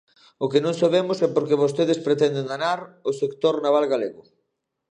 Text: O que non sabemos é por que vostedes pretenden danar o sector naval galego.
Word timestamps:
O 0.43 0.45
que 0.51 0.63
non 0.65 0.79
sabemos 0.81 1.17
é 1.25 1.27
por 1.35 1.43
que 1.47 1.61
vostedes 1.63 1.99
pretenden 2.07 2.49
danar 2.51 2.79
o 3.09 3.11
sector 3.21 3.55
naval 3.65 3.85
galego. 3.93 4.23